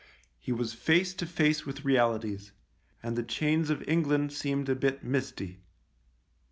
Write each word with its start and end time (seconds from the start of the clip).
He 0.39 0.51
io 0.51 0.55
THE 0.55 0.61
LIEUTENANT 0.61 0.61
was 0.61 0.73
face 0.81 1.13
to 1.13 1.25
face 1.27 1.65
with 1.67 1.85
realities, 1.85 2.53
and 3.03 3.15
the 3.15 3.21
chains 3.21 3.69
of 3.69 3.87
England 3.87 4.33
seemed 4.33 4.67
a 4.67 4.73
bit 4.75 5.03
misty. 5.03 5.59